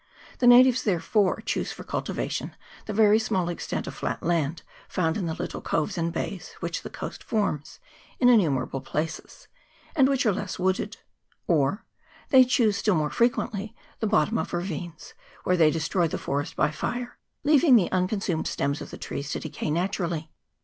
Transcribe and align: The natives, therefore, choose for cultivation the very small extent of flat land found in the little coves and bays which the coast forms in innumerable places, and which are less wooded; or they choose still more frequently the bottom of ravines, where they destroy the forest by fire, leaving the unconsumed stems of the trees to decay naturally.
The 0.39 0.47
natives, 0.47 0.81
therefore, 0.81 1.41
choose 1.45 1.71
for 1.71 1.83
cultivation 1.83 2.55
the 2.87 2.91
very 2.93 3.19
small 3.19 3.49
extent 3.49 3.85
of 3.85 3.93
flat 3.93 4.23
land 4.23 4.63
found 4.89 5.15
in 5.15 5.27
the 5.27 5.35
little 5.35 5.61
coves 5.61 5.95
and 5.95 6.11
bays 6.11 6.53
which 6.59 6.81
the 6.81 6.89
coast 6.89 7.23
forms 7.23 7.79
in 8.19 8.27
innumerable 8.27 8.81
places, 8.81 9.47
and 9.95 10.09
which 10.09 10.25
are 10.25 10.33
less 10.33 10.57
wooded; 10.57 10.97
or 11.45 11.85
they 12.29 12.43
choose 12.43 12.77
still 12.77 12.95
more 12.95 13.11
frequently 13.11 13.75
the 13.99 14.07
bottom 14.07 14.39
of 14.39 14.53
ravines, 14.53 15.13
where 15.43 15.55
they 15.55 15.69
destroy 15.69 16.07
the 16.07 16.17
forest 16.17 16.55
by 16.55 16.71
fire, 16.71 17.19
leaving 17.43 17.75
the 17.75 17.91
unconsumed 17.91 18.47
stems 18.47 18.81
of 18.81 18.89
the 18.89 18.97
trees 18.97 19.29
to 19.29 19.39
decay 19.39 19.69
naturally. 19.69 20.31